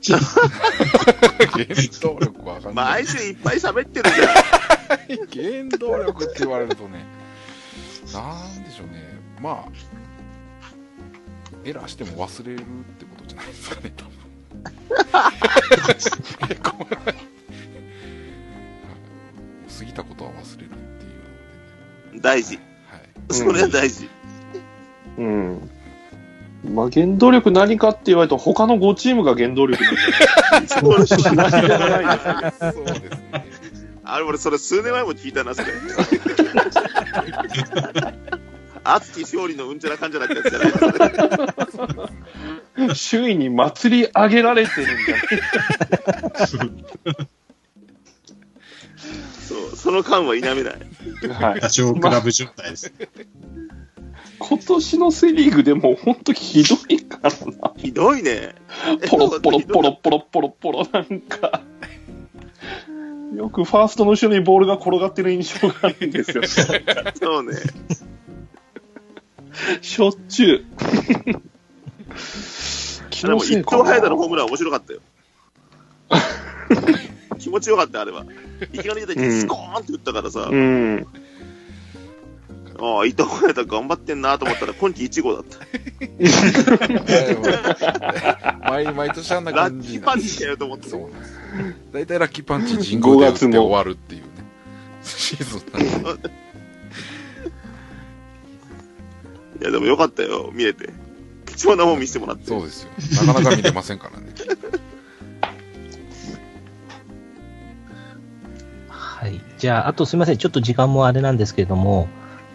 [0.02, 0.18] 原
[2.00, 4.28] 動力わかんない毎週いっぱい喋ってるじゃん。
[5.68, 7.04] 原動力って言われるとね、
[8.12, 9.72] なんでしょうね、まあ、
[11.64, 12.62] エラーしても忘れるっ
[12.98, 14.10] てことじゃないですかね、多分。
[19.78, 20.72] 過ぎたことは忘れるっ
[22.10, 22.58] ていう大事。
[22.58, 22.62] の
[23.28, 24.08] で、ね、それは大事。
[25.18, 25.70] うん。
[26.64, 29.90] まあ、原動力何かって言われると、他の5チームが原動力な
[30.60, 32.72] んじゃないそう何でもないで。
[32.72, 33.10] そうですね。
[34.04, 35.68] あれ、俺、それ数年前も聞いたな、それ。
[38.82, 40.34] 熱き勝利のうんちゃらかんじゃないそ
[42.86, 45.20] れ周囲に祭り上げられてるんじゃない
[49.48, 50.64] そう、その間は否めない。
[51.30, 51.60] はい。
[51.60, 52.92] ダチョウ倶楽部状態です。
[54.38, 57.72] 今年のセリーグでも本当ひどいからな。
[57.76, 58.54] ひどいね。
[59.08, 61.62] ポロポロポロポロポロポロなんか。
[63.34, 66.42] よくファーストの後ろにボールが転がってる印象があるんですよ。
[66.46, 67.52] そうね。
[69.80, 70.64] しょっちゅう。
[73.10, 74.30] 気でも、一等早田のホーな。
[74.30, 75.00] ムラン面白かったよ。
[77.38, 78.24] 気持ちよかった、あれは。
[78.72, 81.06] いきなり出てスコーンって打ったからさ、うん。
[82.80, 85.58] ああ、伊藤隼太頑張ってんなと思ったら、今季1号だった。
[88.70, 90.88] 毎毎年あんなラ感じッキーパンチだよと思って。
[90.88, 91.32] そうなんです。
[91.92, 94.28] 大体ラッキーパンチ神宮で打って終わるっていうね。
[95.02, 96.30] シーズンなんで
[99.60, 100.88] いや、でもよかったよ、見れて。
[101.44, 102.46] 貴重なもん見せてもらって。
[102.46, 102.90] そうですよ。
[103.26, 104.32] なかなか見れませんからね。
[108.88, 109.38] はい。
[109.58, 110.38] じゃあ、あとすみません。
[110.38, 112.08] ちょっと時間もあれなんですけれども、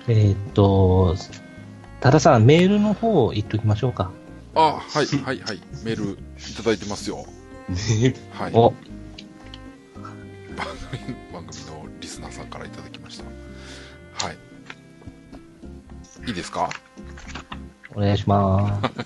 [0.08, 1.16] えーっと、
[2.00, 4.12] 多田さん、メールの方言っときましょうか。
[4.54, 5.62] あ、はい、はい、はい。
[5.84, 7.26] メールいただいてますよ。
[7.70, 8.52] ね はい。
[8.54, 8.72] お、
[10.56, 13.24] 番組、番組のリスナーさんからいただきました。
[14.26, 14.38] はい。
[16.28, 16.70] いいですか？
[17.96, 18.92] お願いします。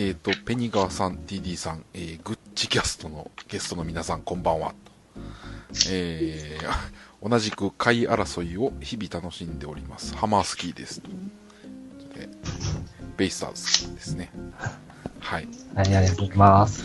[0.00, 4.72] えっ、と、ペニガーさん、TD さん、えー、グッチキャストのゲストの皆さん、こんばんは。
[5.90, 6.68] えー、
[7.22, 10.14] 同じく貝争いを日々楽しんでおります。
[10.14, 11.00] ハマースキーです。
[11.00, 11.08] と
[12.18, 12.28] で
[13.16, 14.30] ベイスターズですね。
[15.20, 15.48] はい。
[15.74, 16.84] はい、ありがとうございます。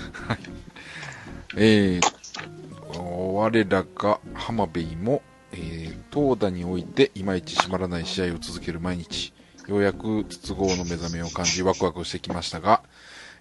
[1.56, 9.34] えー、我らが浜辺も、えー、投打においていまいち締まらない試合を続ける毎日、
[9.68, 12.82] ようやく筒香の目覚めを感じワクワクしてきましたが、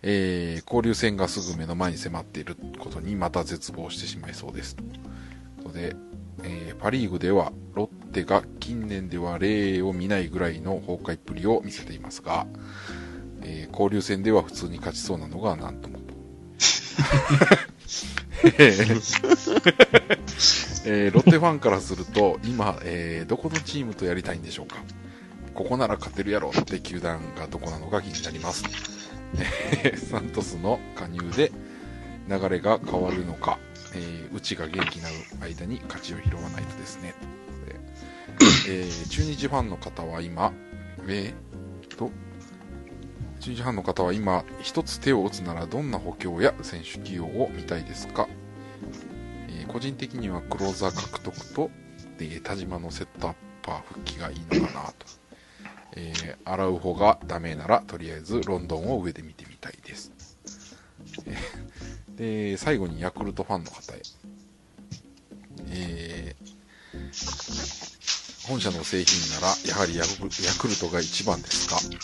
[0.02, 4.76] えー、交流戦がすぐ目の前に迫っていることにまた絶望してしまいそうです。
[4.76, 4.90] という
[5.64, 5.96] ことで、
[6.42, 12.46] えーパリーグではロッテが近年では例を見ないぐらいの崩壊っぷりを見せていますが、
[13.42, 16.02] えー交流戦では普通に勝ちそうなのがなんともと。
[20.84, 24.76] えーロッテファンからすると、今、えーどこのチームとやりたいんでしょうか
[25.54, 28.64] ここなら勝てるやろって球団がどこなのか気になります。
[29.84, 31.52] えーサントスの加入で
[32.28, 33.58] 流れが変わるのか、
[33.94, 35.08] えー、うちが元気な
[35.40, 37.14] 間に勝ちを拾わないとですね。
[37.66, 37.78] で
[38.68, 40.52] えー中日ファンの方は今、
[41.06, 42.10] えーと、
[43.40, 48.28] 中日ファンの方は今、一つ手を打つならどんな補強や選手起用を見たいですか、
[49.48, 51.70] えー個人的にはクローザー獲得と、
[52.18, 55.06] えー田島のセットアッパー復帰がいいのかなと。
[55.94, 60.10] えー、アラウホがダメなら、とりあえずロンドンを上で見てみたいです。
[61.26, 61.71] えー
[62.22, 64.02] で、最後にヤクルトファンの方へ。
[65.70, 66.52] えー
[68.48, 71.94] 本社の製品なら、やはりヤクルトが一番ですか、え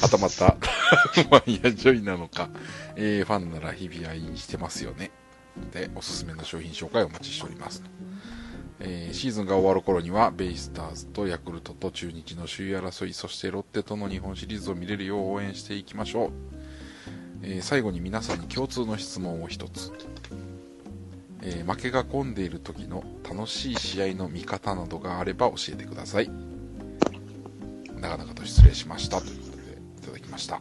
[0.02, 0.56] はたまた、
[1.30, 2.48] マイヤジョイなのか、
[2.96, 5.10] えーファンなら日々愛飲してますよね。
[5.72, 7.82] で、おすすめの商品紹介をお待ちしております。
[8.80, 16.57] えーシーズンが終わる頃には、ベイスターズとヤクルトと中日の首位争い、そしてロッテとの日本シリーズを見れるよう応援していきましょう。
[17.42, 19.92] えー最後に皆さんに共通の質問を1つ。
[21.42, 26.30] えー負けが込んでいる時の楽しい試合の見方などがあれば教えてください。
[28.00, 29.20] 長々と失礼しました。
[29.20, 29.62] ということで、
[30.02, 30.60] いただきました。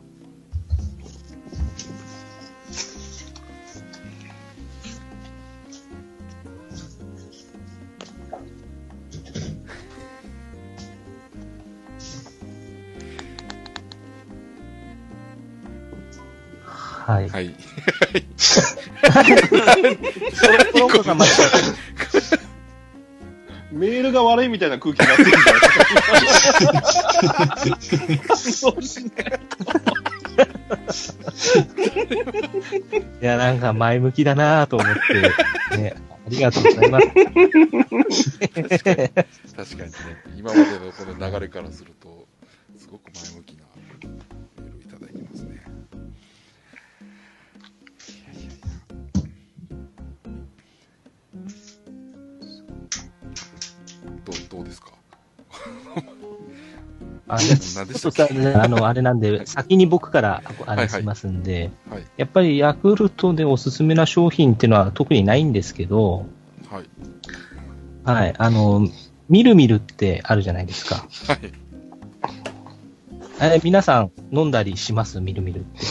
[17.30, 17.46] はい。
[17.46, 17.54] はい。
[23.72, 25.32] メールが悪いみたいな空気になってる
[33.22, 34.88] いや、なんか前向きだなぁと思っ
[35.72, 36.00] て、ね、あ
[36.30, 37.08] りがとうございます。
[38.40, 38.54] 確
[39.78, 39.98] かにね、
[40.38, 42.28] 今までのこの流れからすると、
[42.78, 43.57] すごく前向き
[57.30, 62.06] あ、ちょっとさ、あの、あれなんで、先に僕からあれしますんで、はい。
[62.16, 66.26] やっぱりヤクルトでおすすめな商品っていうのは特にないんですけど、
[66.70, 66.86] はい。
[68.06, 68.88] はい、あの、
[69.28, 71.06] みるみるってあるじゃないですか。
[71.28, 71.52] はい。
[73.40, 75.20] あれ、皆さん飲んだりします？
[75.20, 75.86] みるみるって。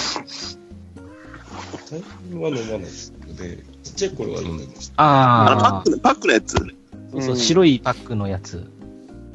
[1.84, 4.94] 最近は飲まないですので、ちっちゃい頃は飲んでました。
[4.96, 6.56] あの、パッあクの、パックのやつ。
[6.56, 6.60] あ、
[7.12, 8.68] そうそう、白いパックのやつ。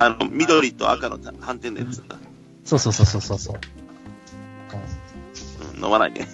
[0.01, 2.03] あの、緑と赤の反転のやつ。
[2.65, 3.59] そうそうそうそうそうそう。
[5.75, 6.27] うん、飲まないね。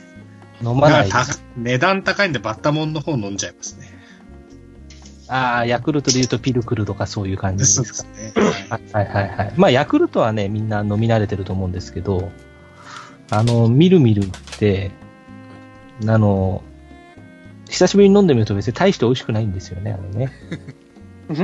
[0.61, 1.09] 飲まない。
[1.09, 1.26] た
[1.57, 3.88] 値段高いんでバッタモンの方飲んじゃいますね。
[5.28, 8.09] ああ、ヤクルトで言うとピルクルとかそういう感じですか。
[8.09, 8.34] ね。
[8.93, 9.53] はいはいはいはい。
[9.57, 12.32] まあ、ヤクルトはね、みんな飲み慣れてると思うんですけど、
[13.30, 14.91] あの、みるみるって、
[16.07, 16.63] あの、
[17.70, 20.32] 久しぶりに飲んでみると別に大して美味しくないんですよね、あれね。
[21.28, 21.36] バ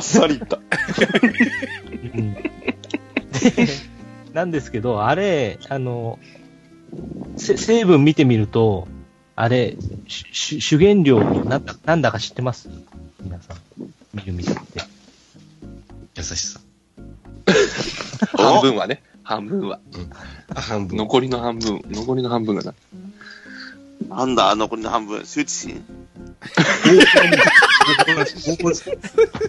[0.00, 0.58] ッサリいった。
[0.58, 3.68] うんで
[4.32, 6.18] なんですけど、あれ、あの、
[7.36, 8.88] せ成分見てみると、
[9.36, 9.76] あれ、
[10.08, 12.68] しし主原料なんだなんだか知ってます？
[13.20, 13.56] 皆さん。
[14.12, 14.80] みるみるって。
[16.16, 16.60] 優しさ。
[18.36, 19.02] 半分はね。
[19.22, 19.80] 半分は。
[20.54, 20.96] あ、半分。
[20.96, 21.82] 残りの半分。
[21.88, 22.74] 残りの半分がな。
[24.08, 25.20] なんだ、残りの半分。
[25.20, 25.84] 羞恥心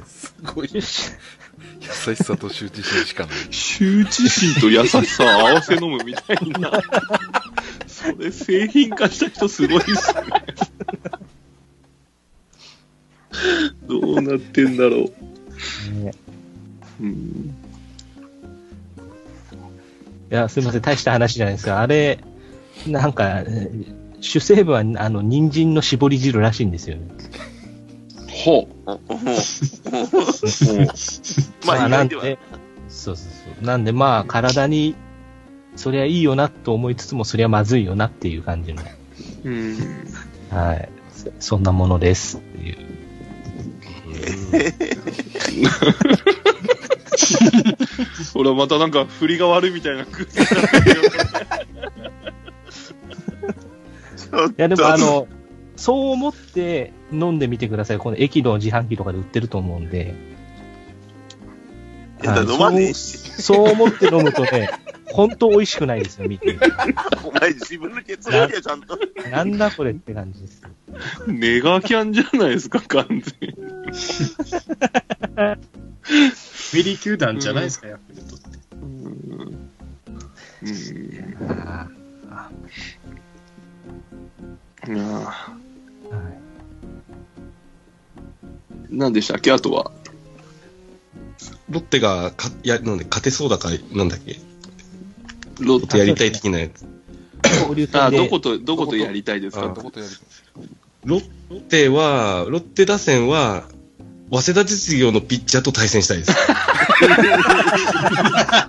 [0.05, 0.69] すごい。
[0.73, 3.35] 優しさと羞恥心しかない。
[3.49, 6.71] 羞恥心と優しさを合わせ飲むみたいな。
[7.87, 10.21] それ製品化した人すごいっすね。
[13.87, 16.03] どうなってんだろう。
[16.03, 16.13] ね
[17.01, 17.55] うん、
[20.31, 22.23] いや、すいません、大した話じゃないですが、あれ、
[22.87, 27.07] なんか、えー主成分は、あの、人参の絞り汁らしいんですよね。
[28.27, 28.75] ほう。
[31.65, 32.37] まあ、意なん外で
[32.89, 33.65] そうそうそう。
[33.65, 34.95] なんで、まあ、体に、
[35.75, 38.81] そりゃいいよなと思いつつも、そりゃまずいよなっていう感じの、
[39.43, 39.77] うん。
[40.49, 40.89] はい。
[41.11, 42.77] そそんなものですっていう。
[48.33, 50.49] ほら、またなんか、振りが悪いみたいな空気になっ
[50.83, 51.09] てるよ。
[54.57, 55.27] いや、でもあ、の、
[55.75, 57.97] そう思って飲んでみてください。
[57.97, 60.13] この駅の自販機とかで売ってると思うんで。
[62.23, 63.17] いや飲まねえし。
[63.41, 64.69] そう思って飲むとね、
[65.11, 66.57] 本当美味しくないですよ、見て。
[67.23, 68.97] お前自分のケツ見てよ、ちゃんと。
[69.29, 70.61] なんだこれって感じです。
[71.27, 73.55] ネガキャンじゃないですか、完全に。
[76.05, 78.14] フィリー球団じゃないですか、ヤクルトって。
[78.14, 78.14] う
[84.87, 84.99] いやー。
[84.99, 85.33] ーはい。
[88.89, 89.51] 何でしたっけ？
[89.51, 89.91] あとは。
[91.69, 94.39] ロッテがか、や、なんで、勝てそうだか、なんだっけ？
[95.59, 95.97] ロロッテ。
[95.97, 96.85] やりたい的なやつ。
[97.93, 100.11] あ、どこと、どことやりたいですあかどことやり
[101.03, 103.65] ロッテは、ロッテ打線は、
[104.31, 106.31] 早稲田実業のピッチャーと対戦したいです。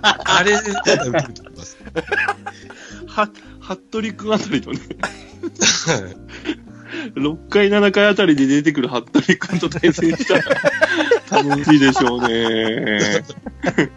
[0.03, 1.23] あれ、受けると思い
[1.57, 1.77] ます。
[3.67, 6.17] は、服部君あたりとね、はい
[7.15, 10.43] 6回、7回あたりで出てくる服部君と対戦したら
[11.43, 13.23] 楽しいでしょうね。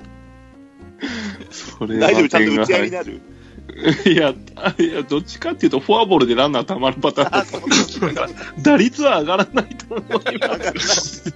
[1.50, 3.20] それは大丈夫、ちゃんと打ち上げ入るになる？
[4.12, 4.34] いや、
[4.78, 8.14] いや、どっちかっていうと、フォアボールでランナー溜まるパターンだあ、そうそうそう。
[8.62, 11.32] 打率は上がらないと思います。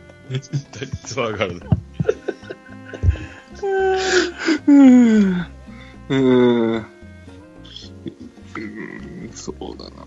[0.73, 1.67] 打率は上がるな。
[4.67, 5.47] うーん。
[6.09, 6.87] うーん。
[8.57, 10.04] うん、そうだな。